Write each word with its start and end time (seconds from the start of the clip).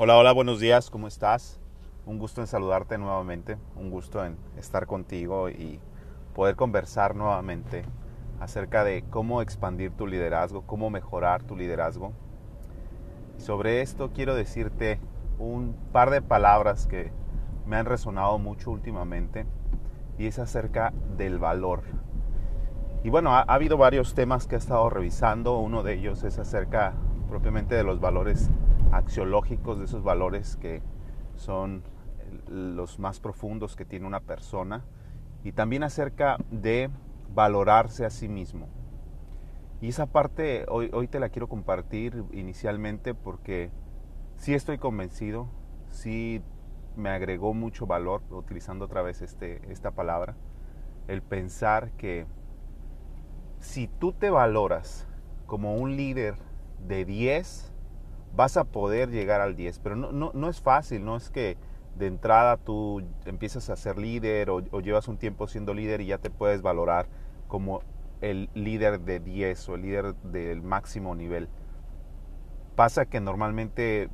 Hola, 0.00 0.16
hola, 0.16 0.30
buenos 0.30 0.60
días, 0.60 0.90
¿cómo 0.90 1.08
estás? 1.08 1.58
Un 2.06 2.20
gusto 2.20 2.40
en 2.40 2.46
saludarte 2.46 2.98
nuevamente, 2.98 3.56
un 3.74 3.90
gusto 3.90 4.24
en 4.24 4.36
estar 4.56 4.86
contigo 4.86 5.50
y 5.50 5.80
poder 6.36 6.54
conversar 6.54 7.16
nuevamente 7.16 7.82
acerca 8.38 8.84
de 8.84 9.02
cómo 9.10 9.42
expandir 9.42 9.90
tu 9.90 10.06
liderazgo, 10.06 10.62
cómo 10.62 10.88
mejorar 10.88 11.42
tu 11.42 11.56
liderazgo. 11.56 12.12
sobre 13.38 13.82
esto 13.82 14.12
quiero 14.14 14.36
decirte 14.36 15.00
un 15.40 15.74
par 15.90 16.10
de 16.10 16.22
palabras 16.22 16.86
que 16.86 17.10
me 17.66 17.74
han 17.74 17.86
resonado 17.86 18.38
mucho 18.38 18.70
últimamente 18.70 19.46
y 20.16 20.28
es 20.28 20.38
acerca 20.38 20.92
del 21.16 21.40
valor. 21.40 21.82
Y 23.02 23.10
bueno, 23.10 23.34
ha, 23.34 23.40
ha 23.40 23.54
habido 23.54 23.76
varios 23.76 24.14
temas 24.14 24.46
que 24.46 24.54
he 24.54 24.58
estado 24.58 24.88
revisando, 24.90 25.58
uno 25.58 25.82
de 25.82 25.94
ellos 25.94 26.22
es 26.22 26.38
acerca 26.38 26.94
propiamente 27.28 27.74
de 27.74 27.82
los 27.82 27.98
valores 27.98 28.48
axiológicos, 28.92 29.78
de 29.78 29.84
esos 29.84 30.02
valores 30.02 30.56
que 30.56 30.82
son 31.36 31.82
los 32.48 32.98
más 32.98 33.20
profundos 33.20 33.76
que 33.76 33.84
tiene 33.84 34.06
una 34.06 34.20
persona 34.20 34.84
y 35.44 35.52
también 35.52 35.82
acerca 35.82 36.36
de 36.50 36.90
valorarse 37.34 38.04
a 38.04 38.10
sí 38.10 38.28
mismo. 38.28 38.68
Y 39.80 39.88
esa 39.88 40.06
parte 40.06 40.66
hoy, 40.68 40.90
hoy 40.92 41.06
te 41.06 41.20
la 41.20 41.28
quiero 41.28 41.48
compartir 41.48 42.24
inicialmente 42.32 43.14
porque 43.14 43.70
sí 44.36 44.54
estoy 44.54 44.78
convencido, 44.78 45.48
sí 45.90 46.42
me 46.96 47.10
agregó 47.10 47.54
mucho 47.54 47.86
valor, 47.86 48.22
utilizando 48.30 48.86
otra 48.86 49.02
vez 49.02 49.22
este, 49.22 49.60
esta 49.70 49.92
palabra, 49.92 50.34
el 51.06 51.22
pensar 51.22 51.92
que 51.92 52.26
si 53.60 53.86
tú 53.86 54.12
te 54.12 54.30
valoras 54.30 55.06
como 55.46 55.76
un 55.76 55.96
líder 55.96 56.34
de 56.86 57.04
10, 57.04 57.72
vas 58.38 58.56
a 58.56 58.62
poder 58.62 59.10
llegar 59.10 59.40
al 59.40 59.56
10, 59.56 59.80
pero 59.80 59.96
no, 59.96 60.12
no, 60.12 60.30
no 60.32 60.48
es 60.48 60.60
fácil, 60.60 61.04
no 61.04 61.16
es 61.16 61.28
que 61.28 61.56
de 61.96 62.06
entrada 62.06 62.56
tú 62.56 63.02
empiezas 63.26 63.68
a 63.68 63.74
ser 63.74 63.98
líder 63.98 64.48
o, 64.48 64.60
llevas 64.80 65.08
un 65.08 65.18
tiempo 65.18 65.48
siendo 65.48 65.74
líder 65.74 66.00
y 66.02 66.06
ya 66.06 66.18
te 66.18 66.30
puedes 66.30 66.62
valorar 66.62 67.08
como 67.48 67.82
el 68.20 68.48
líder 68.54 69.00
de 69.00 69.18
10 69.18 69.68
o 69.68 69.74
el 69.74 69.82
líder 69.82 70.14
del 70.22 70.62
máximo 70.62 71.16
nivel. 71.16 71.48
Pasa 72.76 73.06
que 73.06 73.18
normalmente 73.18 74.08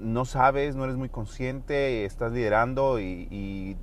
no 0.00 0.24
sabes, 0.24 0.74
no 0.74 0.82
eres 0.82 0.96
muy 0.96 1.08
consciente, 1.08 2.04
estás 2.04 2.32
liderando 2.32 2.98
y, 2.98 3.28
y 3.30 3.76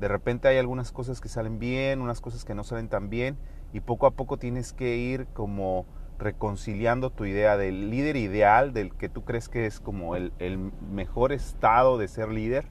de 0.00 0.08
repente 0.08 0.48
hay 0.48 0.58
algunas 0.58 0.90
cosas 0.90 1.20
que 1.20 1.28
salen 1.28 1.60
bien, 1.60 2.00
unas 2.00 2.20
cosas 2.20 2.44
que 2.44 2.56
no 2.56 2.64
salen 2.64 2.88
tan 2.88 3.08
bien 3.08 3.38
y 3.72 3.78
poco 3.78 4.06
a 4.08 4.10
poco 4.10 4.36
tienes 4.36 4.72
que 4.72 4.96
ir 4.96 5.28
como 5.28 5.86
reconciliando 6.20 7.10
tu 7.10 7.24
idea 7.24 7.56
del 7.56 7.90
líder 7.90 8.16
ideal, 8.16 8.72
del 8.72 8.94
que 8.94 9.08
tú 9.08 9.24
crees 9.24 9.48
que 9.48 9.66
es 9.66 9.80
como 9.80 10.14
el, 10.16 10.32
el, 10.38 10.58
mejor 10.92 11.32
estado 11.32 11.98
de 11.98 12.08
ser 12.08 12.28
líder 12.28 12.66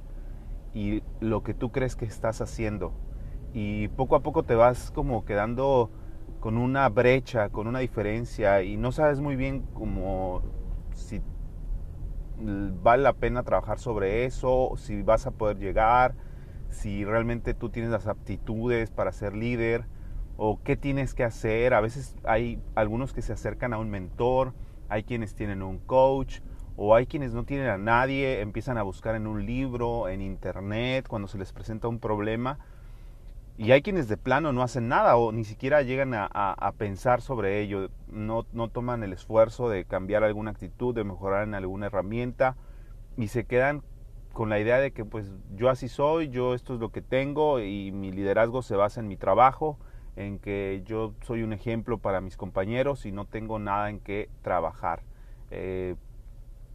y 0.73 1.03
lo 1.19 1.43
que 1.43 1.53
tú 1.53 1.71
crees 1.71 1.95
que 1.95 2.05
estás 2.05 2.41
haciendo. 2.41 2.93
Y 3.53 3.87
poco 3.89 4.15
a 4.15 4.21
poco 4.21 4.43
te 4.43 4.55
vas 4.55 4.91
como 4.91 5.25
quedando 5.25 5.91
con 6.39 6.57
una 6.57 6.87
brecha, 6.89 7.49
con 7.49 7.67
una 7.67 7.79
diferencia 7.79 8.61
y 8.63 8.77
no 8.77 8.91
sabes 8.91 9.19
muy 9.19 9.35
bien 9.35 9.63
como 9.73 10.41
si 10.93 11.21
vale 12.37 13.03
la 13.03 13.13
pena 13.13 13.43
trabajar 13.43 13.79
sobre 13.79 14.25
eso, 14.25 14.71
si 14.77 15.01
vas 15.01 15.25
a 15.25 15.31
poder 15.31 15.57
llegar, 15.57 16.15
si 16.69 17.03
realmente 17.03 17.53
tú 17.53 17.69
tienes 17.69 17.91
las 17.91 18.07
aptitudes 18.07 18.91
para 18.91 19.11
ser 19.11 19.35
líder 19.35 19.85
o 20.41 20.61
qué 20.63 20.77
tienes 20.77 21.13
que 21.13 21.25
hacer. 21.25 21.73
A 21.73 21.81
veces 21.81 22.15
hay 22.23 22.61
algunos 22.73 23.11
que 23.11 23.21
se 23.21 23.33
acercan 23.33 23.73
a 23.73 23.77
un 23.77 23.89
mentor, 23.89 24.53
hay 24.87 25.03
quienes 25.03 25.35
tienen 25.35 25.61
un 25.61 25.79
coach 25.79 26.39
o 26.77 26.95
hay 26.95 27.07
quienes 27.07 27.33
no 27.33 27.43
tienen 27.43 27.67
a 27.67 27.77
nadie, 27.77 28.39
empiezan 28.39 28.77
a 28.77 28.83
buscar 28.83 29.15
en 29.15 29.27
un 29.27 29.45
libro, 29.45 30.07
en 30.07 30.21
internet, 30.21 31.07
cuando 31.09 31.27
se 31.27 31.37
les 31.37 31.51
presenta 31.51 31.89
un 31.89 31.99
problema. 31.99 32.57
Y 33.57 33.73
hay 33.73 33.81
quienes 33.81 34.07
de 34.07 34.15
plano 34.15 34.53
no 34.53 34.63
hacen 34.63 34.87
nada 34.87 35.17
o 35.17 35.33
ni 35.33 35.43
siquiera 35.43 35.81
llegan 35.81 36.13
a, 36.13 36.73
pensar 36.77 37.19
sobre 37.19 37.59
ello, 37.59 37.89
no, 38.07 38.45
no 38.53 38.69
toman 38.69 39.03
el 39.03 39.11
esfuerzo 39.11 39.67
de 39.67 39.83
cambiar 39.83 40.23
alguna 40.23 40.51
actitud, 40.51 40.95
de 40.95 41.03
mejorar 41.03 41.43
en 41.43 41.53
alguna 41.53 41.87
herramienta 41.87 42.55
y 43.17 43.27
se 43.27 43.43
quedan 43.43 43.83
con 44.31 44.47
la 44.47 44.57
idea 44.57 44.79
de 44.79 44.91
que 44.91 45.03
pues 45.03 45.29
yo 45.57 45.69
así 45.69 45.89
soy, 45.89 46.29
yo 46.29 46.53
esto 46.53 46.75
es 46.75 46.79
lo 46.79 46.93
que 46.93 47.01
tengo 47.01 47.59
y 47.59 47.91
mi 47.91 48.13
liderazgo 48.13 48.61
se 48.61 48.77
basa 48.77 49.01
en 49.01 49.09
mi 49.09 49.17
trabajo 49.17 49.77
en 50.19 50.37
que 50.37 50.83
yo 50.85 51.13
soy 51.21 51.43
un 51.43 51.53
ejemplo 51.53 51.97
para 51.97 52.19
mis 52.19 52.35
compañeros 52.35 53.05
y 53.05 53.11
no 53.13 53.23
tengo 53.25 53.57
nada 53.57 53.89
en 53.89 54.01
qué 54.01 54.29
trabajar. 54.41 55.01
Eh, 55.49 55.95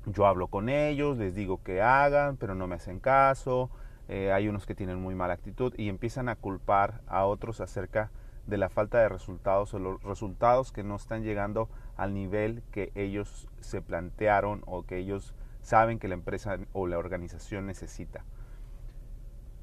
yo 0.07 0.27
hablo 0.27 0.49
con 0.49 0.71
ellos, 0.71 1.19
les 1.19 1.35
digo 1.35 1.63
que 1.63 1.83
hagan, 1.83 2.39
pero 2.39 2.55
no 2.55 2.67
me 2.67 2.77
hacen 2.77 3.01
caso. 3.01 3.71
Eh, 4.09 4.33
hay 4.33 4.49
unos 4.49 4.65
que 4.65 4.75
tienen 4.75 4.99
muy 4.99 5.15
mala 5.15 5.35
actitud 5.35 5.75
y 5.77 5.91
empiezan 5.91 6.31
a 6.31 6.37
culpar 6.37 7.03
a 7.07 7.27
otros 7.27 7.61
acerca 7.61 8.11
de 8.47 8.57
la 8.57 8.71
falta 8.71 8.99
de 8.99 9.11
resultados 9.11 9.75
o 9.75 9.79
los 9.79 10.03
resultados 10.03 10.73
que 10.73 10.83
no 10.83 10.97
están 10.97 11.23
llegando 11.23 11.69
al 11.99 12.15
nivel 12.15 12.63
que 12.71 12.93
ellos 12.95 13.49
se 13.61 13.83
plantearon 13.83 14.63
o 14.65 14.85
que 14.85 14.97
ellos 14.97 15.35
saben 15.61 15.99
que 15.99 16.09
la 16.09 16.15
empresa 16.15 16.59
o 16.73 16.87
la 16.87 16.97
organización 16.97 17.67
necesita. 17.67 18.25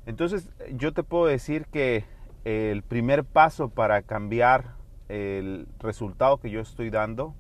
Entonces 0.06 0.50
yo 0.72 0.94
te 0.94 1.02
puedo 1.04 1.26
decir 1.26 1.66
que 1.66 2.06
el 2.44 2.82
primer 2.84 3.24
paso 3.24 3.70
para 3.70 4.02
cambiar 4.02 4.76
el 5.10 5.68
resultado 5.80 6.40
que 6.40 6.50
yo 6.50 6.62
estoy 6.62 6.90
dando, 6.90 7.36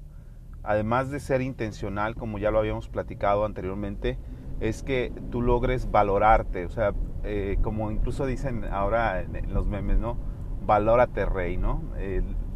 además 0.63 1.09
de 1.09 1.19
ser 1.19 1.41
intencional, 1.41 2.16
como 2.16 2.38
ya 2.38 2.51
lo 2.51 2.59
habíamos 2.59 2.89
platicado 2.89 3.45
anteriormente, 3.45 4.17
es 4.59 4.84
que 4.84 5.12
tú 5.31 5.41
logres 5.41 5.89
valorarte, 5.89 6.66
o 6.66 6.69
sea, 6.69 6.94
eh, 7.23 7.57
como 7.63 7.89
incluso 7.89 8.25
dicen 8.25 8.66
ahora 8.66 9.22
en 9.22 9.53
los 9.53 9.66
memes, 9.66 9.97
¿no? 9.97 10.17
Valórate 10.66 11.25
rey, 11.25 11.57
¿no? 11.57 11.81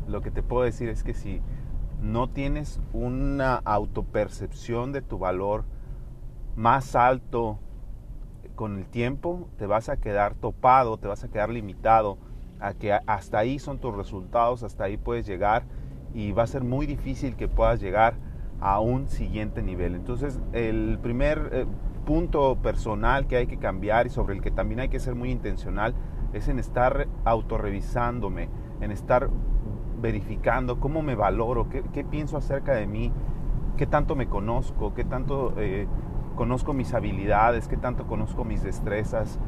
Lo 0.07 0.22
que 0.22 0.29
te 0.29 0.44
puedo 0.44 0.63
decir 0.63 0.89
es 0.89 1.03
que 1.03 1.16
si 1.16 1.41
no 2.01 2.29
tienes 2.29 2.79
una 2.94 3.56
autopercepción 3.56 4.91
de 4.91 5.01
tu 5.01 5.17
valor 5.17 5.66
más 6.56 6.95
alto 6.95 7.59
con 8.53 8.77
el 8.77 8.85
tiempo, 8.85 9.50
te 9.57 9.66
vas 9.66 9.89
a 9.89 9.97
quedar 9.97 10.35
topado, 10.35 10.97
te 10.97 11.07
vas 11.07 11.23
a 11.23 11.29
quedar 11.29 11.50
limitado 11.50 12.19
a 12.59 12.73
que 12.73 12.93
hasta 12.93 13.39
ahí 13.39 13.59
son 13.59 13.79
tus 13.79 13.95
resultados, 13.95 14.63
hasta 14.63 14.85
ahí 14.85 14.97
puedes 14.97 15.25
llegar 15.25 15.63
y 16.13 16.31
va 16.31 16.43
a 16.43 16.47
ser 16.47 16.63
muy 16.63 16.85
difícil 16.85 17.35
que 17.35 17.47
puedas 17.47 17.79
llegar 17.81 18.16
a 18.61 18.79
un 18.79 19.07
siguiente 19.07 19.61
nivel. 19.61 19.95
Entonces, 19.95 20.39
el 20.53 20.97
primer 21.01 21.49
eh, 21.51 21.65
punto 22.05 22.55
personal 22.55 23.27
que 23.27 23.38
hay 23.38 23.47
que 23.47 23.57
cambiar 23.57 24.07
y 24.07 24.09
sobre 24.09 24.35
el 24.35 24.41
que 24.41 24.51
también 24.51 24.79
hay 24.79 24.89
que 24.89 24.99
ser 24.99 25.15
muy 25.15 25.31
intencional 25.31 25.94
es 26.33 26.47
en 26.47 26.59
estar 26.59 27.07
autorrevisándome, 27.25 28.49
en 28.81 28.91
estar 28.91 29.29
verificando 30.01 30.79
cómo 30.79 31.01
me 31.01 31.15
valoro, 31.15 31.67
qué, 31.69 32.03
pienso 32.03 32.38
acerca 32.38 32.73
de 32.73 32.88
mí, 32.88 33.11
qué 33.77 33.88
tanto 33.88 34.15
me 34.15 34.27
conozco, 34.27 34.94
qué 34.94 35.03
tanto 35.03 35.53
eh, 35.57 35.88
conozco 36.35 36.73
mis 36.73 36.94
habilidades, 36.94 37.67
qué 37.67 37.77
tanto 37.77 38.05
conozco 38.05 38.44
mis 38.45 38.61
destrezas, 38.63 39.39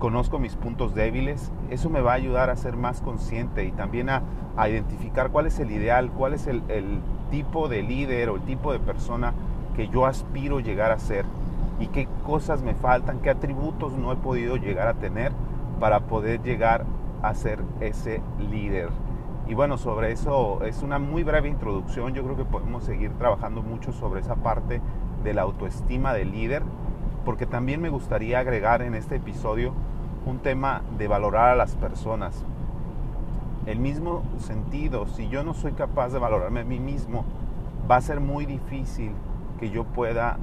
conozco 0.00 0.40
mis 0.40 0.56
puntos 0.56 0.94
débiles, 0.94 1.52
eso 1.70 1.90
me 1.90 2.00
va 2.00 2.12
a 2.12 2.14
ayudar 2.16 2.50
a 2.50 2.56
ser 2.56 2.76
más 2.76 3.00
consciente 3.02 3.64
y 3.64 3.70
también 3.70 4.08
a, 4.08 4.22
a 4.56 4.68
identificar 4.68 5.30
cuál 5.30 5.46
es 5.46 5.60
el 5.60 5.70
ideal, 5.70 6.10
cuál 6.10 6.34
es 6.34 6.48
el, 6.48 6.64
el, 6.68 6.98
tipo 7.30 7.68
de 7.68 7.84
líder 7.84 8.28
o 8.28 8.34
el 8.34 8.42
tipo 8.42 8.72
de 8.72 8.80
persona 8.80 9.34
que 9.76 9.86
yo 9.86 10.04
aspiro 10.04 10.58
llegar 10.58 10.90
a 10.90 10.98
ser 10.98 11.24
y 11.78 11.86
qué 11.86 12.08
cosas 12.26 12.60
me 12.60 12.74
faltan, 12.74 13.20
qué 13.20 13.30
atributos 13.30 13.92
no 13.92 14.10
he 14.10 14.16
podido 14.16 14.56
llegar 14.56 14.88
a 14.88 14.94
tener 14.94 15.30
para 15.78 16.00
poder 16.00 16.42
llegar 16.42 16.84
a 17.22 17.32
ser 17.34 17.60
ese 17.78 18.20
líder. 18.50 18.88
Y 19.46 19.54
bueno, 19.54 19.78
sobre 19.78 20.10
eso 20.10 20.64
es 20.64 20.82
una 20.82 20.98
muy 20.98 21.22
breve 21.22 21.48
introducción, 21.48 22.12
yo 22.12 22.24
creo 22.24 22.36
que 22.36 22.44
podemos 22.44 22.82
seguir 22.82 23.12
trabajando 23.12 23.62
mucho 23.62 23.92
sobre 23.92 24.22
esa 24.22 24.34
parte 24.34 24.80
de 25.22 25.34
la 25.34 25.42
autoestima 25.42 26.12
del 26.14 26.32
líder, 26.32 26.64
porque 27.24 27.46
también 27.46 27.80
me 27.80 27.90
gustaría 27.90 28.40
agregar 28.40 28.82
en 28.82 28.96
este 28.96 29.16
episodio 29.16 29.72
un 30.26 30.38
tema 30.38 30.82
de 30.98 31.08
valorar 31.08 31.50
a 31.50 31.56
las 31.56 31.76
personas. 31.76 32.44
El 33.66 33.78
mismo 33.78 34.22
sentido, 34.38 35.06
si 35.06 35.28
yo 35.28 35.44
no 35.44 35.54
soy 35.54 35.72
capaz 35.72 36.10
de 36.10 36.18
valorarme 36.18 36.60
a 36.60 36.64
mí 36.64 36.80
mismo, 36.80 37.24
va 37.90 37.96
a 37.96 38.00
ser 38.00 38.20
muy 38.20 38.46
difícil 38.46 39.12
que 39.58 39.70
yo 39.70 39.84
pueda 39.84 40.38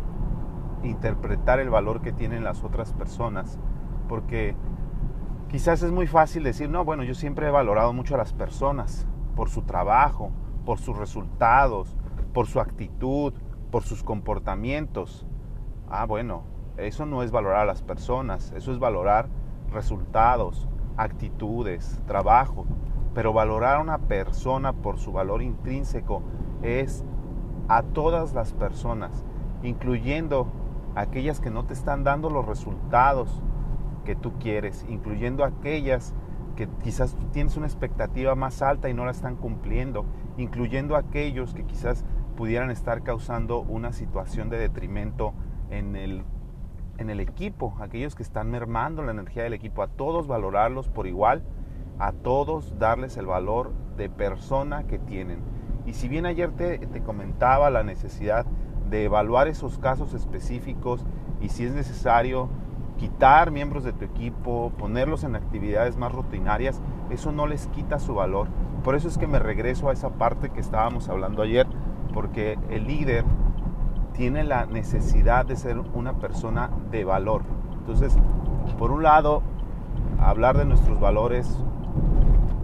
interpretar 0.83 1.59
el 1.59 1.69
valor 1.69 2.01
que 2.01 2.12
tienen 2.12 2.44
las 2.44 2.63
otras 2.63 2.94
personas, 2.94 3.57
porque 4.07 4.56
quizás 5.50 5.81
es 5.81 5.91
muy 5.91 6.07
fácil 6.07 6.44
decir, 6.44 6.69
no, 6.69 6.85
bueno, 6.85 7.03
yo 7.03 7.15
siempre 7.15 7.47
he 7.47 7.51
valorado 7.51 7.94
mucho 7.94 8.15
a 8.15 8.18
las 8.18 8.33
personas 8.33 9.07
por 9.35 9.50
su 9.50 9.63
trabajo, 9.63 10.31
por 10.65 10.80
sus 10.80 10.97
resultados, 10.97 11.95
por 12.33 12.47
su 12.47 12.59
actitud, 12.59 13.33
por 13.71 13.83
sus 13.83 14.03
comportamientos. 14.03 15.25
Ah, 15.89 16.06
bueno, 16.06 16.44
eso 16.77 17.06
no 17.06 17.23
es 17.23 17.31
valorar 17.31 17.62
a 17.62 17.65
las 17.65 17.81
personas, 17.81 18.51
eso 18.56 18.71
es 18.71 18.80
valorar 18.80 19.27
resultados, 19.71 20.67
actitudes, 20.97 22.01
trabajo. 22.07 22.65
Pero 23.13 23.33
valorar 23.33 23.77
a 23.77 23.81
una 23.81 23.97
persona 23.97 24.73
por 24.73 24.99
su 24.99 25.11
valor 25.11 25.41
intrínseco 25.41 26.21
es 26.61 27.03
a 27.67 27.83
todas 27.83 28.33
las 28.33 28.53
personas, 28.53 29.25
incluyendo 29.63 30.47
aquellas 30.95 31.39
que 31.39 31.49
no 31.49 31.65
te 31.65 31.73
están 31.73 32.03
dando 32.03 32.29
los 32.29 32.45
resultados 32.45 33.41
que 34.05 34.15
tú 34.15 34.33
quieres, 34.39 34.85
incluyendo 34.87 35.43
aquellas 35.43 36.13
que 36.55 36.67
quizás 36.83 37.15
tienes 37.33 37.57
una 37.57 37.67
expectativa 37.67 38.35
más 38.35 38.61
alta 38.61 38.89
y 38.89 38.93
no 38.93 39.05
la 39.05 39.11
están 39.11 39.35
cumpliendo, 39.35 40.05
incluyendo 40.37 40.95
aquellos 40.95 41.53
que 41.53 41.65
quizás 41.65 42.05
pudieran 42.35 42.71
estar 42.71 43.03
causando 43.03 43.59
una 43.59 43.91
situación 43.91 44.49
de 44.49 44.57
detrimento 44.57 45.33
en 45.69 45.95
el, 45.95 46.23
en 46.97 47.09
el 47.09 47.19
equipo, 47.19 47.75
aquellos 47.79 48.15
que 48.15 48.23
están 48.23 48.49
mermando 48.49 49.03
la 49.03 49.11
energía 49.11 49.44
del 49.44 49.53
equipo, 49.53 49.81
a 49.81 49.88
todos 49.88 50.27
valorarlos 50.27 50.89
por 50.89 51.07
igual, 51.07 51.44
a 51.99 52.11
todos 52.11 52.77
darles 52.77 53.17
el 53.17 53.25
valor 53.25 53.71
de 53.97 54.09
persona 54.09 54.83
que 54.83 54.99
tienen. 54.99 55.39
Y 55.85 55.94
si 55.94 56.07
bien 56.07 56.25
ayer 56.25 56.51
te, 56.51 56.79
te 56.79 57.01
comentaba 57.01 57.69
la 57.69 57.83
necesidad 57.83 58.45
de 58.89 59.05
evaluar 59.05 59.47
esos 59.47 59.77
casos 59.79 60.13
específicos 60.13 61.05
y 61.41 61.49
si 61.49 61.65
es 61.65 61.73
necesario 61.73 62.49
quitar 62.97 63.51
miembros 63.51 63.83
de 63.83 63.94
tu 63.94 64.05
equipo, 64.05 64.71
ponerlos 64.77 65.23
en 65.23 65.35
actividades 65.35 65.97
más 65.97 66.11
rutinarias, 66.11 66.81
eso 67.09 67.31
no 67.31 67.47
les 67.47 67.67
quita 67.67 67.99
su 67.99 68.15
valor. 68.15 68.47
Por 68.83 68.95
eso 68.95 69.07
es 69.07 69.17
que 69.17 69.27
me 69.27 69.39
regreso 69.39 69.89
a 69.89 69.94
esa 69.94 70.09
parte 70.09 70.49
que 70.49 70.59
estábamos 70.59 71.07
hablando 71.09 71.41
ayer, 71.41 71.67
porque 72.13 72.57
el 72.69 72.88
líder 72.88 73.23
tiene 74.17 74.43
la 74.43 74.65
necesidad 74.65 75.45
de 75.45 75.55
ser 75.55 75.77
una 75.77 76.13
persona 76.13 76.71
de 76.91 77.05
valor. 77.05 77.43
Entonces, 77.77 78.17
por 78.79 78.91
un 78.91 79.03
lado, 79.03 79.43
hablar 80.19 80.57
de 80.57 80.65
nuestros 80.65 80.99
valores, 80.99 81.47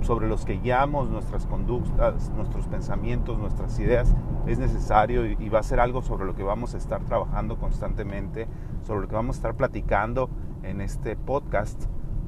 sobre 0.01 0.27
los 0.27 0.44
que 0.44 0.57
guiamos 0.57 1.09
nuestras 1.09 1.45
conductas, 1.45 2.29
nuestros 2.31 2.67
pensamientos, 2.67 3.38
nuestras 3.38 3.79
ideas, 3.79 4.13
es 4.47 4.59
necesario 4.59 5.25
y, 5.25 5.47
va 5.47 5.59
a 5.59 5.63
ser 5.63 5.79
algo 5.79 6.01
sobre 6.01 6.25
lo 6.25 6.35
que 6.35 6.44
vamos 6.44 6.73
a 6.73 6.77
estar 6.77 7.01
trabajando 7.05 7.57
constantemente, 7.57 8.47
sobre 8.85 9.01
lo 9.01 9.07
que 9.07 9.15
vamos 9.15 9.38
a 9.38 9.39
estar 9.39 9.56
platicando 9.56 10.29
en 10.63 10.81
este 10.81 11.15
podcast. 11.15 11.85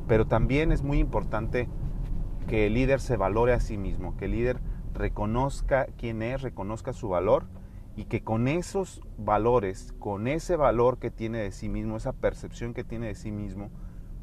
Pero 0.07 0.25
también 0.25 0.71
es 0.71 0.83
muy 0.83 0.99
importante 0.99 1.67
que 2.47 2.67
el 2.67 2.75
líder 2.75 3.01
se 3.01 3.17
valore 3.17 3.53
a 3.53 3.59
sí 3.59 3.77
mismo, 3.77 4.15
que 4.15 4.25
el 4.25 4.31
líder 4.31 4.61
reconozca 4.93 5.87
quién 5.97 6.21
es, 6.21 6.43
reconozca 6.43 6.93
su 6.93 7.09
valor 7.09 7.45
y 7.95 8.05
que 8.05 8.23
con 8.23 8.47
esos 8.47 9.01
valores, 9.17 9.93
con 9.99 10.27
ese 10.27 10.55
valor 10.55 10.97
que 10.97 11.11
tiene 11.11 11.39
de 11.39 11.51
sí 11.51 11.69
mismo, 11.69 11.97
esa 11.97 12.13
percepción 12.13 12.73
que 12.73 12.83
tiene 12.83 13.07
de 13.07 13.15
sí 13.15 13.31
mismo, 13.31 13.69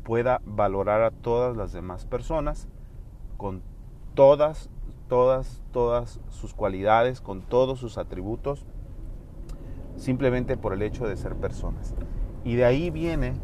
pueda 0.05 0.41
valorar 0.45 1.03
a 1.03 1.11
todas 1.11 1.57
las 1.57 1.73
demás 1.73 2.05
personas 2.05 2.69
con 3.37 3.63
todas, 4.15 4.69
todas, 5.09 5.63
todas 5.73 6.21
sus 6.29 6.55
cualidades, 6.55 7.21
con 7.21 7.43
todos 7.43 7.79
sus 7.79 7.99
atributos, 7.99 8.67
simplemente 9.97 10.57
por 10.57 10.75
el 10.75 10.83
hecho 10.83 11.07
de 11.07 11.17
ser 11.17 11.37
personas. 11.37 11.95
Y 12.45 12.57
de 12.57 12.65
ahí 12.65 12.91
viene 12.91 13.35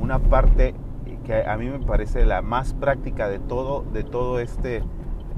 una 0.00 0.18
parte 0.18 0.74
que 1.24 1.44
a 1.46 1.56
mí 1.56 1.68
me 1.68 1.80
parece 1.80 2.24
la 2.24 2.42
más 2.42 2.72
práctica 2.74 3.28
de 3.28 3.38
todo, 3.38 3.82
de 3.92 4.04
todo 4.04 4.40
este 4.40 4.82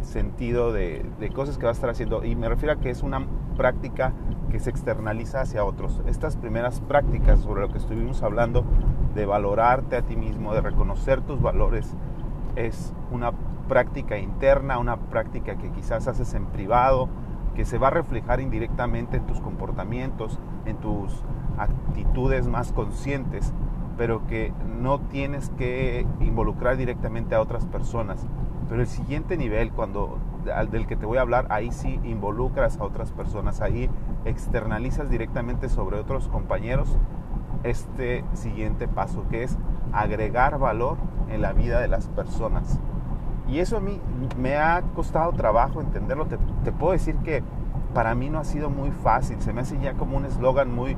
sentido 0.02 0.72
de, 0.72 1.04
de, 1.18 1.30
cosas 1.30 1.58
que 1.58 1.64
va 1.64 1.70
a 1.70 1.74
estar 1.74 1.90
haciendo. 1.90 2.24
Y 2.24 2.36
me 2.36 2.48
refiero 2.48 2.74
a 2.74 2.76
que 2.76 2.90
es 2.90 3.02
una 3.02 3.26
práctica 3.56 4.12
que 4.50 4.60
se 4.60 4.70
externaliza 4.70 5.40
hacia 5.40 5.64
otros. 5.64 6.02
Estas 6.06 6.36
primeras 6.36 6.80
prácticas 6.80 7.40
sobre 7.40 7.62
lo 7.62 7.70
que 7.70 7.78
estuvimos 7.78 8.22
hablando, 8.22 8.64
de 9.14 9.26
valorarte 9.26 9.96
a 9.96 10.02
ti 10.02 10.16
mismo, 10.16 10.54
de 10.54 10.60
reconocer 10.60 11.20
tus 11.22 11.40
valores, 11.40 11.94
es 12.56 12.92
una 13.10 13.32
práctica 13.68 14.18
interna, 14.18 14.78
una 14.78 14.96
práctica 14.96 15.56
que 15.56 15.70
quizás 15.70 16.08
haces 16.08 16.34
en 16.34 16.46
privado, 16.46 17.08
que 17.54 17.64
se 17.64 17.78
va 17.78 17.88
a 17.88 17.90
reflejar 17.90 18.40
indirectamente 18.40 19.16
en 19.16 19.26
tus 19.26 19.40
comportamientos, 19.40 20.38
en 20.66 20.76
tus 20.76 21.22
actitudes 21.58 22.48
más 22.48 22.72
conscientes, 22.72 23.52
pero 23.96 24.26
que 24.26 24.52
no 24.80 25.00
tienes 25.00 25.50
que 25.50 26.06
involucrar 26.20 26.76
directamente 26.76 27.34
a 27.34 27.40
otras 27.40 27.66
personas. 27.66 28.26
Pero 28.72 28.84
el 28.84 28.88
siguiente 28.88 29.36
nivel, 29.36 29.70
cuando 29.70 30.16
del 30.70 30.86
que 30.86 30.96
te 30.96 31.04
voy 31.04 31.18
a 31.18 31.20
hablar, 31.20 31.44
ahí 31.50 31.70
sí 31.72 32.00
involucras 32.04 32.78
a 32.78 32.84
otras 32.84 33.12
personas, 33.12 33.60
ahí 33.60 33.90
externalizas 34.24 35.10
directamente 35.10 35.68
sobre 35.68 35.98
otros 35.98 36.28
compañeros 36.28 36.96
este 37.64 38.24
siguiente 38.32 38.88
paso, 38.88 39.26
que 39.28 39.42
es 39.42 39.58
agregar 39.92 40.58
valor 40.58 40.96
en 41.28 41.42
la 41.42 41.52
vida 41.52 41.82
de 41.82 41.88
las 41.88 42.08
personas. 42.08 42.80
Y 43.46 43.58
eso 43.58 43.76
a 43.76 43.80
mí 43.80 44.00
me 44.38 44.56
ha 44.56 44.80
costado 44.94 45.34
trabajo 45.34 45.82
entenderlo. 45.82 46.24
Te, 46.24 46.72
puedo 46.72 46.92
decir 46.92 47.16
que 47.16 47.42
para 47.92 48.14
mí 48.14 48.30
no 48.30 48.38
ha 48.38 48.44
sido 48.44 48.70
muy 48.70 48.90
fácil. 48.90 49.38
Se 49.42 49.52
me 49.52 49.60
hace 49.60 49.78
ya 49.80 49.92
como 49.92 50.16
un 50.16 50.24
eslogan 50.24 50.74
muy, 50.74 50.96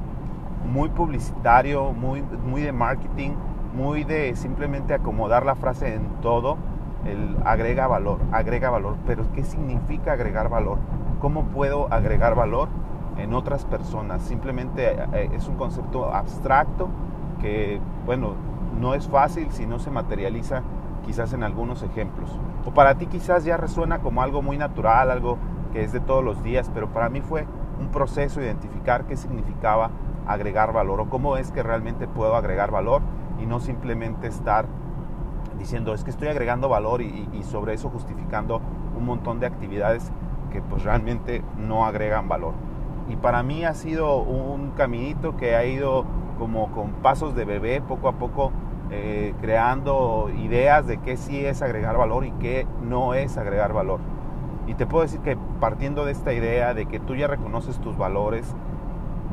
muy 0.72 0.90
publicitario, 0.90 1.92
muy, 1.92 2.22
muy 2.22 2.62
de 2.62 2.70
marketing, 2.70 3.32
muy 3.74 4.04
de 4.04 4.36
simplemente 4.36 4.94
acomodar 4.94 5.44
la 5.44 5.56
frase 5.56 5.92
en 5.92 6.06
todo. 6.20 6.56
El 7.04 7.36
agrega 7.44 7.86
valor, 7.86 8.20
agrega 8.32 8.70
valor. 8.70 8.96
Pero 9.06 9.24
¿qué 9.32 9.44
significa 9.44 10.12
agregar 10.12 10.48
valor? 10.48 10.78
¿Cómo 11.20 11.44
puedo 11.44 11.92
agregar 11.92 12.34
valor 12.34 12.68
en 13.16 13.34
otras 13.34 13.64
personas? 13.64 14.22
Simplemente 14.22 14.92
eh, 14.92 15.06
eh, 15.12 15.30
es 15.34 15.48
un 15.48 15.56
concepto 15.56 16.12
abstracto 16.12 16.88
que, 17.40 17.80
bueno, 18.06 18.34
no 18.80 18.94
es 18.94 19.08
fácil 19.08 19.50
si 19.50 19.66
no 19.66 19.78
se 19.78 19.90
materializa 19.90 20.62
quizás 21.04 21.32
en 21.32 21.42
algunos 21.42 21.82
ejemplos. 21.82 22.30
O 22.64 22.72
para 22.72 22.96
ti 22.96 23.06
quizás 23.06 23.44
ya 23.44 23.56
resuena 23.56 23.98
como 23.98 24.22
algo 24.22 24.42
muy 24.42 24.56
natural, 24.56 25.10
algo 25.10 25.38
que 25.72 25.84
es 25.84 25.92
de 25.92 26.00
todos 26.00 26.24
los 26.24 26.42
días, 26.42 26.70
pero 26.72 26.88
para 26.88 27.08
mí 27.08 27.20
fue 27.20 27.46
un 27.78 27.88
proceso 27.88 28.40
identificar 28.40 29.04
qué 29.04 29.16
significaba 29.16 29.90
agregar 30.26 30.72
valor 30.72 31.00
o 31.00 31.08
cómo 31.10 31.36
es 31.36 31.50
que 31.50 31.62
realmente 31.62 32.08
puedo 32.08 32.36
agregar 32.36 32.70
valor 32.70 33.02
y 33.38 33.46
no 33.46 33.60
simplemente 33.60 34.26
estar 34.26 34.66
diciendo 35.58 35.94
es 35.94 36.04
que 36.04 36.10
estoy 36.10 36.28
agregando 36.28 36.68
valor 36.68 37.02
y, 37.02 37.28
sobre 37.44 37.74
eso 37.74 37.90
justificando 37.90 38.60
un 38.96 39.04
montón 39.04 39.40
de 39.40 39.46
actividades 39.46 40.10
que 40.50 40.62
pues 40.62 40.82
realmente 40.84 41.42
no 41.56 41.84
agregan 41.84 42.28
valor. 42.28 42.54
Y 43.08 43.16
para 43.16 43.42
mí 43.42 43.64
ha 43.64 43.74
sido 43.74 44.18
un 44.18 44.70
caminito 44.70 45.36
que 45.36 45.56
ha 45.56 45.64
ido 45.64 46.04
como 46.38 46.70
con 46.72 46.92
pasos 46.94 47.34
de 47.34 47.44
bebé, 47.44 47.80
poco 47.80 48.08
a 48.08 48.12
poco 48.12 48.52
eh, 48.90 49.34
creando 49.40 50.30
ideas 50.38 50.86
de 50.86 50.98
qué 50.98 51.16
sí 51.16 51.44
es 51.44 51.62
agregar 51.62 51.96
valor 51.96 52.24
y 52.24 52.32
qué 52.32 52.66
no 52.82 53.14
es 53.14 53.36
agregar 53.36 53.72
valor. 53.72 54.00
Y 54.66 54.74
te 54.74 54.86
puedo 54.86 55.02
decir 55.02 55.20
que 55.20 55.36
partiendo 55.60 56.04
de 56.04 56.12
esta 56.12 56.32
idea 56.32 56.74
de 56.74 56.86
que 56.86 57.00
tú 57.00 57.14
ya 57.14 57.26
reconoces 57.26 57.78
tus 57.80 57.96
valores, 57.96 58.54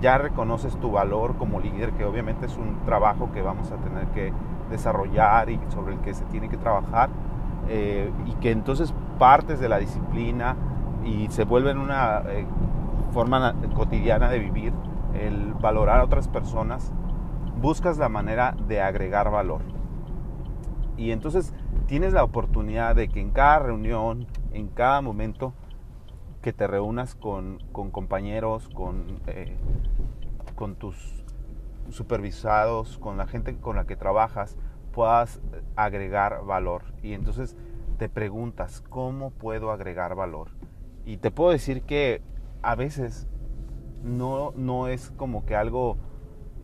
ya 0.02 0.18
reconoces 0.18 0.76
tu 0.78 0.92
valor 0.92 1.36
como 1.38 1.60
líder, 1.60 1.94
que 1.94 2.06
obviamente 2.06 2.48
es 2.48 2.58
un 2.58 2.84
trabajo 2.86 3.32
que 3.32 3.42
vamos 3.42 3.72
a 3.72 3.78
tener 3.78 4.08
que 4.08 4.34
desarrollar 4.70 5.50
y 5.50 5.60
sobre 5.70 5.94
el 5.94 6.00
que 6.00 6.14
se 6.14 6.26
tiene 6.26 6.50
que 6.50 6.58
trabajar, 6.58 7.10
eh, 7.70 8.12
y 8.26 8.34
que 8.36 8.52
entonces 8.52 8.94
partes 9.20 9.60
de 9.60 9.70
la 9.70 9.78
disciplina 9.78 10.56
y 11.06 11.28
se 11.30 11.44
vuelve 11.44 11.72
una 11.74 12.24
eh, 12.28 12.46
forma 13.12 13.54
cotidiana 13.76 14.30
de 14.30 14.40
vivir 14.40 14.74
el 15.14 15.54
valorar 15.54 16.00
a 16.00 16.04
otras 16.04 16.28
personas, 16.28 16.92
buscas 17.62 17.98
la 17.98 18.10
manera 18.10 18.56
de 18.68 18.82
agregar 18.82 19.30
valor. 19.30 19.62
Y 20.98 21.12
entonces 21.12 21.54
tienes 21.88 22.14
la 22.14 22.24
oportunidad 22.24 22.96
de 22.96 23.08
que 23.08 23.20
en 23.22 23.32
cada 23.32 23.60
reunión, 23.60 24.28
en 24.54 24.68
cada 24.68 25.02
momento 25.02 25.54
que 26.42 26.54
te 26.54 26.68
reúnas 26.68 27.16
con, 27.16 27.60
compañeros, 27.72 28.68
con, 28.70 29.22
eh, 29.28 29.56
con 30.56 30.76
tus 30.76 31.24
supervisados, 31.90 32.98
con 32.98 33.18
la 33.18 33.28
gente 33.28 33.56
con 33.58 33.76
la 33.76 33.86
que 33.86 33.96
trabajas, 33.96 34.58
puedas 34.92 35.42
agregar 35.76 36.44
valor. 36.46 36.84
Y 37.02 37.14
entonces 37.14 37.56
te 37.98 38.10
preguntas, 38.10 38.82
¿cómo 38.90 39.32
puedo 39.32 39.72
agregar 39.72 40.16
valor? 40.16 40.50
Y 41.06 41.18
te 41.18 41.32
puedo 41.32 41.52
decir 41.52 41.84
que 41.84 42.22
a 42.62 42.76
veces 42.76 43.28
no, 44.04 44.54
no 44.56 44.88
es 44.88 45.12
como 45.12 45.46
que 45.46 45.56
algo 45.56 45.98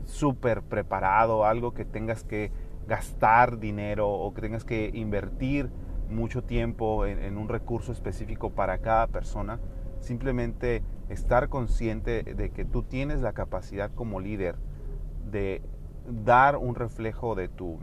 súper 0.05 0.63
preparado, 0.63 1.45
algo 1.45 1.73
que 1.73 1.85
tengas 1.85 2.23
que 2.23 2.51
gastar 2.87 3.59
dinero 3.59 4.09
o 4.09 4.33
que 4.33 4.41
tengas 4.41 4.63
que 4.63 4.89
invertir 4.93 5.69
mucho 6.09 6.43
tiempo 6.43 7.05
en, 7.05 7.37
un 7.37 7.49
recurso 7.49 7.91
específico 7.91 8.51
para 8.51 8.79
cada 8.79 9.07
persona. 9.07 9.59
Simplemente 9.99 10.83
estar 11.09 11.49
consciente 11.49 12.23
de 12.23 12.49
que 12.51 12.65
tú 12.65 12.83
tienes 12.83 13.21
la 13.21 13.33
capacidad 13.33 13.91
como 13.93 14.19
líder 14.19 14.55
de 15.31 15.61
dar 16.07 16.57
un 16.57 16.75
reflejo 16.75 17.35
de 17.35 17.49
tu, 17.49 17.79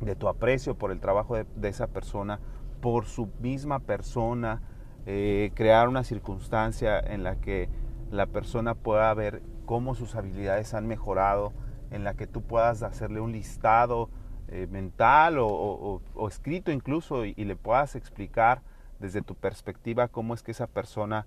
de 0.00 0.14
tu 0.14 0.28
aprecio 0.28 0.76
por 0.76 0.90
el 0.90 1.00
trabajo 1.00 1.36
de, 1.36 1.68
esa 1.68 1.88
persona, 1.88 2.40
por 2.80 3.06
su 3.06 3.28
misma 3.40 3.80
persona, 3.80 4.62
eh, 5.06 5.50
crear 5.54 5.88
una 5.88 6.04
circunstancia 6.04 6.98
en 6.98 7.24
la 7.24 7.36
que 7.36 7.68
la 8.10 8.26
persona 8.26 8.74
pueda 8.74 9.12
ver 9.14 9.42
cómo 9.66 9.94
sus 9.94 10.14
habilidades 10.14 10.74
han 10.74 10.86
mejorado, 10.86 11.52
en 11.90 12.04
la 12.04 12.14
que 12.14 12.26
tú 12.26 12.42
puedas 12.42 12.82
hacerle 12.82 13.20
un 13.20 13.32
listado 13.32 14.10
eh, 14.48 14.66
mental 14.70 15.36
o, 15.40 16.00
escrito 16.28 16.72
incluso 16.72 17.24
y, 17.24 17.34
le 17.34 17.56
puedas 17.56 17.96
explicar 17.96 18.62
desde 18.98 19.22
tu 19.22 19.34
perspectiva 19.34 20.08
cómo 20.08 20.34
es 20.34 20.42
que 20.42 20.52
esa 20.52 20.66
persona 20.66 21.26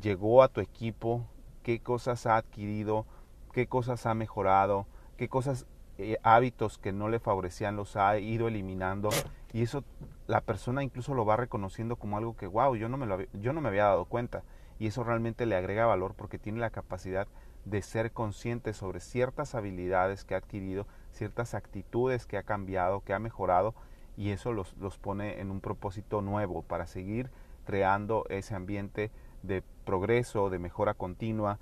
llegó 0.00 0.42
a 0.42 0.48
tu 0.48 0.60
equipo, 0.60 1.26
qué 1.62 1.80
cosas 1.80 2.26
ha 2.26 2.36
adquirido, 2.36 3.06
qué 3.52 3.66
cosas 3.66 4.06
ha 4.06 4.14
mejorado, 4.14 4.86
qué 5.16 5.28
cosas, 5.28 5.66
eh, 5.98 6.16
hábitos 6.22 6.78
que 6.78 6.92
no 6.92 7.08
le 7.08 7.18
favorecían 7.18 7.76
los 7.76 7.96
ha 7.96 8.18
ido 8.18 8.48
eliminando 8.48 9.10
y 9.52 9.62
eso 9.62 9.84
la 10.26 10.40
persona 10.40 10.82
incluso 10.82 11.12
lo 11.12 11.26
va 11.26 11.36
reconociendo 11.36 11.96
como 11.96 12.16
algo 12.16 12.36
que, 12.36 12.46
wow, 12.46 12.74
yo 12.74 12.88
no 12.88 12.96
me, 12.96 13.04
lo 13.04 13.18
yo 13.34 13.52
no 13.52 13.60
me 13.60 13.68
había 13.68 13.84
dado 13.84 14.06
cuenta 14.06 14.42
y 14.78 14.86
eso 14.86 15.04
realmente 15.04 15.44
le 15.44 15.56
agrega 15.56 15.84
valor 15.84 16.14
porque 16.14 16.38
tiene 16.38 16.58
la 16.58 16.70
capacidad 16.70 17.28
de 17.64 17.82
ser 17.82 18.12
consciente 18.12 18.72
sobre 18.72 19.00
ciertas 19.00 19.54
habilidades 19.54 20.24
que 20.24 20.34
ha 20.34 20.38
adquirido, 20.38 20.86
ciertas 21.12 21.54
actitudes 21.54 22.26
que 22.26 22.36
ha 22.36 22.42
cambiado, 22.42 23.00
que 23.00 23.14
ha 23.14 23.18
mejorado 23.18 23.74
y 24.16 24.30
eso 24.30 24.52
los, 24.52 24.76
los 24.76 24.98
pone 24.98 25.40
en 25.40 25.50
un 25.50 25.60
propósito 25.60 26.20
nuevo 26.20 26.62
para 26.62 26.86
seguir 26.86 27.30
creando 27.64 28.24
ese 28.28 28.54
ambiente 28.54 29.10
de 29.42 29.62
progreso, 29.84 30.50
de 30.50 30.58
mejora 30.58 30.94
continua. 30.94 31.58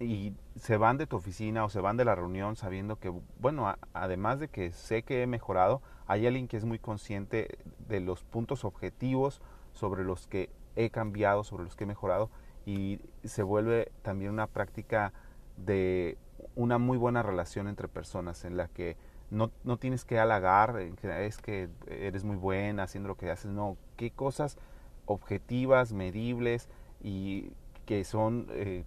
Y 0.00 0.32
se 0.56 0.76
van 0.76 0.98
de 0.98 1.06
tu 1.06 1.16
oficina 1.16 1.64
o 1.64 1.68
se 1.68 1.80
van 1.80 1.96
de 1.96 2.04
la 2.04 2.16
reunión 2.16 2.56
sabiendo 2.56 2.96
que, 2.96 3.12
bueno, 3.38 3.76
además 3.92 4.40
de 4.40 4.48
que 4.48 4.72
sé 4.72 5.02
que 5.04 5.22
he 5.22 5.26
mejorado, 5.26 5.82
hay 6.06 6.26
alguien 6.26 6.48
que 6.48 6.56
es 6.56 6.64
muy 6.64 6.80
consciente 6.80 7.58
de 7.86 8.00
los 8.00 8.24
puntos 8.24 8.64
objetivos 8.64 9.40
sobre 9.72 10.02
los 10.02 10.26
que 10.26 10.50
he 10.74 10.90
cambiado, 10.90 11.44
sobre 11.44 11.64
los 11.64 11.76
que 11.76 11.84
he 11.84 11.86
mejorado 11.86 12.28
y 12.66 13.00
se 13.24 13.42
vuelve 13.42 13.92
también 14.02 14.32
una 14.32 14.46
práctica 14.46 15.12
de 15.56 16.18
una 16.54 16.78
muy 16.78 16.98
buena 16.98 17.22
relación 17.22 17.68
entre 17.68 17.88
personas 17.88 18.44
en 18.44 18.56
la 18.56 18.68
que 18.68 18.96
no, 19.30 19.50
no 19.64 19.76
tienes 19.78 20.04
que 20.04 20.18
halagar, 20.18 20.78
es 20.78 21.38
que 21.38 21.68
eres 21.88 22.24
muy 22.24 22.36
buena 22.36 22.84
haciendo 22.84 23.08
lo 23.08 23.16
que 23.16 23.30
haces, 23.30 23.50
no, 23.50 23.76
qué 23.96 24.10
cosas 24.10 24.58
objetivas, 25.06 25.92
medibles 25.92 26.68
y 27.02 27.50
que 27.86 28.04
son 28.04 28.46
eh, 28.50 28.84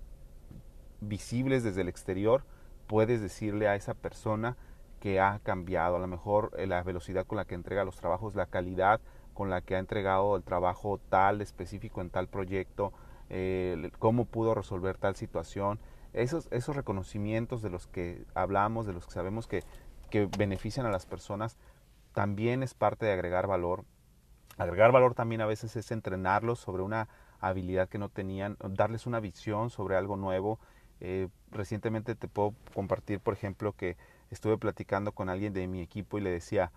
visibles 1.02 1.64
desde 1.64 1.82
el 1.82 1.90
exterior, 1.90 2.44
puedes 2.88 3.22
decirle 3.22 3.68
a 3.68 3.76
esa 3.76 3.94
persona 3.94 4.58
que 5.00 5.20
ha 5.20 5.40
cambiado, 5.44 5.98
a 5.98 6.00
lo 6.00 6.08
mejor 6.08 6.52
eh, 6.58 6.66
la 6.66 6.82
velocidad 6.84 7.26
con 7.26 7.38
la 7.38 7.46
que 7.46 7.56
entrega 7.56 7.84
los 7.84 7.98
trabajos, 7.98 8.36
la 8.36 8.48
calidad 8.48 9.00
con 9.34 9.50
la 9.50 9.62
que 9.62 9.76
ha 9.76 9.80
entregado 9.80 10.36
el 10.36 10.44
trabajo 10.44 11.00
tal 11.10 11.42
específico 11.42 12.02
en 12.02 12.10
tal 12.10 12.28
proyecto, 12.28 12.94
eh, 13.30 13.92
cómo 14.00 14.26
pudo 14.26 14.56
resolver 14.56 14.98
tal 14.98 15.16
situación, 15.16 15.80
esos, 16.14 16.48
esos 16.52 16.76
reconocimientos 16.76 17.62
de 17.62 17.70
los 17.70 17.88
que 17.88 18.26
hablamos, 18.34 18.86
de 18.86 18.94
los 18.94 19.06
que 19.06 19.14
sabemos 19.14 19.48
que, 19.48 19.64
que 20.10 20.28
benefician 20.38 20.86
a 20.86 20.92
las 20.92 21.06
personas, 21.06 21.58
también 22.14 22.64
es 22.64 22.74
parte 22.74 23.06
de 23.06 23.14
agregar 23.14 23.48
valor. 23.48 23.86
Agregar 24.58 24.92
valor 24.92 25.14
también 25.14 25.42
a 25.42 25.46
veces 25.46 25.76
es 25.76 25.92
entrenarlos 25.92 26.60
sobre 26.60 26.82
una 26.84 27.08
habilidad 27.40 27.90
que 27.90 28.00
no 28.00 28.10
tenían, 28.10 28.58
darles 28.70 29.06
una 29.06 29.20
visión 29.20 29.70
sobre 29.70 29.96
algo 29.96 30.16
nuevo. 30.16 30.60
Eh, 31.00 31.28
recientemente 31.52 32.16
te 32.16 32.28
puedo 32.28 32.56
compartir, 32.74 33.20
por 33.20 33.34
ejemplo, 33.34 33.74
que 33.74 33.98
estuve 34.32 34.58
platicando 34.58 35.12
con 35.12 35.30
alguien 35.30 35.54
de 35.54 35.68
mi 35.68 35.82
equipo 35.82 36.18
y 36.18 36.22
le 36.22 36.32
decía, 36.32 36.72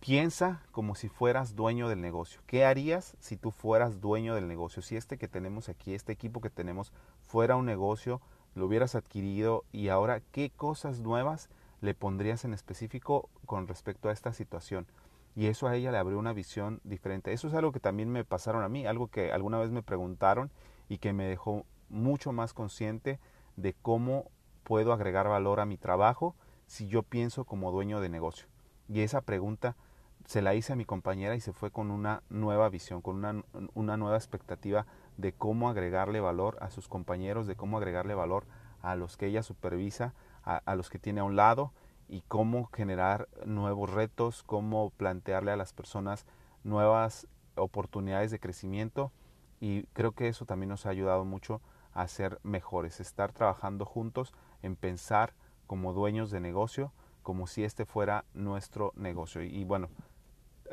piensa 0.00 0.62
como 0.70 0.94
si 0.94 1.08
fueras 1.08 1.54
dueño 1.54 1.88
del 1.88 2.00
negocio. 2.00 2.40
¿Qué 2.46 2.64
harías 2.64 3.16
si 3.20 3.36
tú 3.36 3.50
fueras 3.50 4.00
dueño 4.00 4.34
del 4.34 4.48
negocio? 4.48 4.82
Si 4.82 4.96
este 4.96 5.18
que 5.18 5.28
tenemos 5.28 5.68
aquí, 5.68 5.94
este 5.94 6.12
equipo 6.12 6.40
que 6.40 6.50
tenemos, 6.50 6.92
fuera 7.26 7.56
un 7.56 7.66
negocio, 7.66 8.20
lo 8.56 8.66
hubieras 8.66 8.96
adquirido 8.96 9.64
y 9.70 9.88
ahora, 9.88 10.20
¿qué 10.32 10.50
cosas 10.50 10.98
nuevas 10.98 11.48
le 11.80 11.94
pondrías 11.94 12.44
en 12.44 12.54
específico 12.54 13.28
con 13.44 13.68
respecto 13.68 14.08
a 14.08 14.12
esta 14.12 14.32
situación? 14.32 14.88
y 15.36 15.46
eso 15.46 15.68
a 15.68 15.76
ella 15.76 15.92
le 15.92 15.98
abrió 15.98 16.18
una 16.18 16.32
visión 16.32 16.80
diferente. 16.82 17.32
Eso 17.32 17.46
es 17.46 17.54
algo 17.54 17.70
que 17.70 17.78
también 17.78 18.10
me 18.10 18.24
pasaron 18.24 18.64
a 18.64 18.70
mí, 18.70 18.86
algo 18.86 19.08
que 19.08 19.32
alguna 19.32 19.58
vez 19.58 19.70
me 19.70 19.82
preguntaron 19.82 20.50
y 20.88 20.96
que 20.96 21.12
me 21.12 21.26
dejó 21.26 21.66
mucho 21.90 22.32
más 22.32 22.54
consciente 22.54 23.20
de 23.56 23.74
cómo 23.74 24.30
puedo 24.64 24.94
agregar 24.94 25.28
valor 25.28 25.60
a 25.60 25.66
mi 25.66 25.76
trabajo 25.76 26.34
si 26.66 26.88
yo 26.88 27.02
pienso 27.02 27.44
como 27.44 27.70
dueño 27.70 28.00
de 28.00 28.08
negocio. 28.08 28.48
Y 28.88 29.00
esa 29.00 29.20
pregunta 29.20 29.76
se 30.24 30.40
la 30.40 30.54
hice 30.54 30.72
a 30.72 30.76
mi 30.76 30.86
compañera 30.86 31.36
y 31.36 31.40
se 31.40 31.52
fue 31.52 31.70
con 31.70 31.90
una 31.90 32.22
nueva 32.30 32.70
visión, 32.70 33.02
con 33.02 33.16
una, 33.16 33.44
una 33.74 33.98
nueva 33.98 34.16
expectativa 34.16 34.86
de 35.16 35.32
cómo 35.32 35.68
agregarle 35.68 36.20
valor 36.20 36.58
a 36.60 36.70
sus 36.70 36.88
compañeros, 36.88 37.46
de 37.46 37.56
cómo 37.56 37.78
agregarle 37.78 38.14
valor 38.14 38.46
a 38.82 38.96
los 38.96 39.16
que 39.16 39.26
ella 39.26 39.42
supervisa, 39.42 40.14
a, 40.44 40.76
los 40.76 40.90
que 40.90 41.00
tiene 41.00 41.20
a 41.20 41.24
un 41.24 41.34
lado 41.34 41.72
y 42.08 42.20
cómo 42.28 42.66
generar 42.66 43.28
nuevos 43.44 43.90
retos, 43.90 44.44
cómo 44.44 44.90
plantearle 44.90 45.50
a 45.50 45.56
las 45.56 45.72
personas 45.72 46.24
nuevas 46.62 47.26
oportunidades 47.56 48.30
de 48.30 48.38
crecimiento 48.38 49.10
y 49.58 49.84
creo 49.92 50.12
que 50.12 50.28
eso 50.28 50.44
también 50.44 50.68
nos 50.68 50.86
ha 50.86 50.90
ayudado 50.90 51.24
mucho 51.24 51.60
a 51.94 52.06
ser 52.06 52.38
mejores, 52.44 53.00
estar 53.00 53.32
trabajando 53.32 53.84
juntos 53.84 54.34
en 54.62 54.76
pensar 54.76 55.32
como 55.66 55.92
dueños 55.92 56.30
de 56.30 56.40
negocio, 56.40 56.92
como 57.22 57.48
si 57.48 57.64
este 57.64 57.86
fuera 57.86 58.24
nuestro 58.34 58.92
negocio. 58.94 59.42
Y, 59.42 59.64
bueno, 59.64 59.88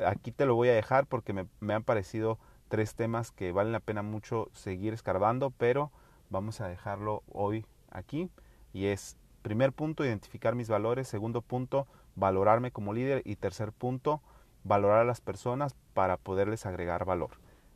aquí 0.06 0.30
te 0.30 0.46
lo 0.46 0.54
voy 0.54 0.68
a 0.68 0.74
dejar 0.74 1.06
porque 1.06 1.32
me 1.32 1.74
han 1.74 1.82
parecido 1.82 2.38
tres 2.68 2.94
temas 2.94 3.30
que 3.30 3.52
valen 3.52 3.72
la 3.72 3.80
pena 3.80 4.02
mucho 4.02 4.48
seguir 4.52 4.92
escarbando, 4.94 5.50
pero 5.50 5.90
vamos 6.30 6.60
a 6.60 6.68
dejarlo 6.68 7.22
hoy 7.32 7.66
aquí 7.90 8.30
y 8.72 8.86
es 8.86 9.16
Primer 9.44 9.74
punto, 9.74 10.06
identificar 10.06 10.54
mis 10.54 10.70
valores. 10.70 11.06
Segundo 11.06 11.42
punto, 11.42 11.86
valorarme 12.16 12.70
como 12.70 12.94
líder. 12.94 13.20
Y 13.26 13.36
tercer 13.36 13.72
punto, 13.72 14.22
valorar 14.64 15.00
a 15.00 15.04
las 15.04 15.20
personas 15.20 15.76
para 15.92 16.16
poderles 16.16 16.64
agregar 16.64 17.04
valor. 17.04 17.32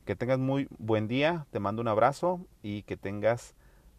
Que 0.07 0.17
tengas 0.17 0.39
muy 0.39 0.67
buen 0.79 1.09
día, 1.09 1.47
te 1.51 1.61
mando 1.61 1.83
un 1.83 1.89
abrazo 1.89 2.41
y 2.63 2.85
que 2.85 2.97
tengas 2.97 3.55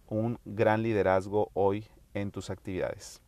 un 0.07 0.39
gran 0.45 0.81
liderazgo 0.81 1.51
hoy 1.53 1.85
en 2.15 2.31
tus 2.31 2.49
actividades. 2.49 3.17